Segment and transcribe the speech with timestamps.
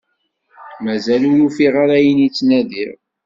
[0.83, 2.93] Mazal ur ufiɣ ara ayen i ttnadiɣ.